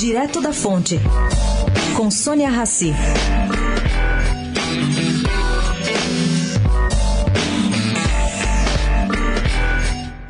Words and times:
Direto 0.00 0.40
da 0.40 0.50
Fonte, 0.50 0.98
com 1.94 2.10
Sônia 2.10 2.48
Rassi. 2.48 2.90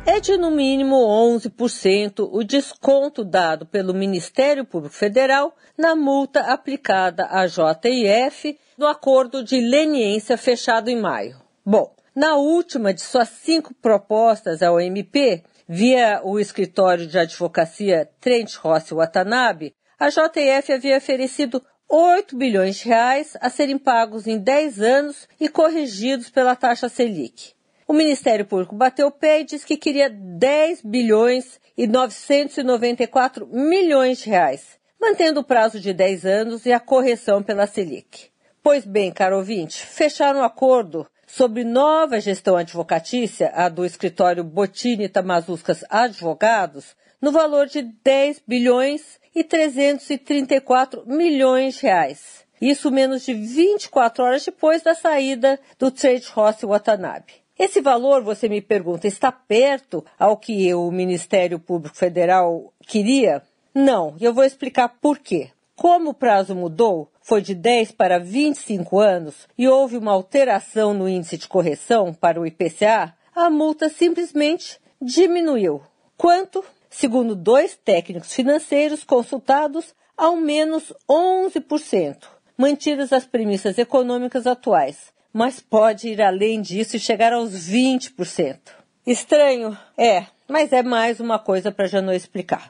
É 0.05 0.19
de 0.19 0.35
no 0.35 0.51
mínimo 0.51 0.97
11% 0.97 2.27
o 2.29 2.43
desconto 2.43 3.23
dado 3.23 3.65
pelo 3.65 3.93
Ministério 3.93 4.65
Público 4.65 4.93
Federal 4.93 5.55
na 5.77 5.95
multa 5.95 6.41
aplicada 6.51 7.27
à 7.31 7.47
JIF 7.47 8.59
no 8.77 8.85
acordo 8.85 9.41
de 9.41 9.61
leniência 9.61 10.37
fechado 10.37 10.89
em 10.89 10.99
maio. 10.99 11.37
Bom, 11.65 11.95
na 12.13 12.35
última 12.35 12.93
de 12.93 13.01
suas 13.01 13.29
cinco 13.29 13.73
propostas 13.75 14.61
ao 14.61 14.81
MP, 14.81 15.41
via 15.67 16.21
o 16.23 16.39
escritório 16.39 17.07
de 17.07 17.17
advocacia 17.17 18.09
Trent 18.19 18.55
Rossi 18.55 18.93
Watanabe, 18.93 19.73
a 19.99 20.09
JF 20.09 20.73
havia 20.73 20.97
oferecido 20.97 21.63
8 21.87 22.37
bilhões 22.37 22.77
de 22.77 22.87
reais 22.87 23.37
a 23.41 23.49
serem 23.49 23.77
pagos 23.77 24.25
em 24.25 24.37
10 24.39 24.81
anos 24.81 25.27
e 25.39 25.49
corrigidos 25.49 26.29
pela 26.29 26.55
taxa 26.55 26.87
Selic. 26.87 27.53
O 27.87 27.93
Ministério 27.93 28.45
Público 28.45 28.73
bateu 28.73 29.07
o 29.07 29.11
pé 29.11 29.41
e 29.41 29.43
disse 29.43 29.65
que 29.65 29.75
queria 29.75 30.09
10 30.09 30.83
bilhões 30.83 31.59
e 31.77 31.85
994 31.85 33.45
milhões 33.47 34.19
de 34.19 34.29
reais, 34.29 34.79
mantendo 34.99 35.41
o 35.41 35.43
prazo 35.43 35.79
de 35.79 35.93
10 35.93 36.25
anos 36.25 36.65
e 36.65 36.71
a 36.71 36.79
correção 36.79 37.43
pela 37.43 37.67
Selic. 37.67 38.29
Pois 38.63 38.85
bem, 38.85 39.11
caro 39.11 39.37
ouvinte, 39.37 39.85
fecharam 39.85 40.39
um 40.39 40.43
acordo 40.43 41.05
sobre 41.31 41.63
nova 41.63 42.19
gestão 42.19 42.57
advocatícia, 42.57 43.51
a 43.55 43.69
do 43.69 43.85
escritório 43.85 44.43
Botini 44.43 45.07
Tamazuscas 45.07 45.83
Advogados, 45.89 46.93
no 47.21 47.31
valor 47.31 47.67
de 47.67 47.83
10 48.03 48.43
bilhões 48.45 49.17
e 49.33 49.41
334 49.41 51.03
milhões 51.07 51.75
de 51.75 51.83
reais. 51.83 52.45
Isso 52.59 52.91
menos 52.91 53.23
de 53.23 53.33
24 53.33 54.23
horas 54.23 54.43
depois 54.43 54.81
da 54.81 54.93
saída 54.93 55.57
do 55.79 55.89
Trade 55.89 56.27
Rossi 56.33 56.65
Watanabe. 56.65 57.33
Esse 57.57 57.79
valor, 57.79 58.21
você 58.23 58.49
me 58.49 58.61
pergunta, 58.61 59.07
está 59.07 59.31
perto 59.31 60.03
ao 60.19 60.35
que 60.35 60.73
o 60.73 60.91
Ministério 60.91 61.59
Público 61.59 61.95
Federal 61.95 62.73
queria? 62.85 63.41
Não, 63.73 64.15
e 64.19 64.25
eu 64.25 64.33
vou 64.33 64.43
explicar 64.43 64.89
por 65.01 65.17
quê. 65.17 65.49
Como 65.81 66.11
o 66.11 66.13
prazo 66.13 66.53
mudou, 66.53 67.11
foi 67.23 67.41
de 67.41 67.55
10 67.55 67.93
para 67.93 68.19
25 68.19 68.99
anos 68.99 69.47
e 69.57 69.67
houve 69.67 69.97
uma 69.97 70.11
alteração 70.11 70.93
no 70.93 71.09
índice 71.09 71.39
de 71.39 71.47
correção 71.47 72.13
para 72.13 72.39
o 72.39 72.45
IPCA, 72.45 73.15
a 73.35 73.49
multa 73.49 73.89
simplesmente 73.89 74.79
diminuiu. 75.01 75.81
Quanto? 76.15 76.63
Segundo 76.87 77.35
dois 77.35 77.75
técnicos 77.75 78.31
financeiros 78.31 79.03
consultados, 79.03 79.95
ao 80.15 80.35
menos 80.35 80.93
11%, 81.09 82.27
mantidas 82.55 83.11
as 83.11 83.25
premissas 83.25 83.79
econômicas 83.79 84.45
atuais, 84.45 85.11
mas 85.33 85.59
pode 85.59 86.09
ir 86.09 86.21
além 86.21 86.61
disso 86.61 86.95
e 86.95 86.99
chegar 86.99 87.33
aos 87.33 87.53
20%. 87.53 88.59
Estranho? 89.03 89.75
É, 89.97 90.27
mas 90.47 90.71
é 90.73 90.83
mais 90.83 91.19
uma 91.19 91.39
coisa 91.39 91.71
para 91.71 92.03
não 92.03 92.13
explicar. 92.13 92.69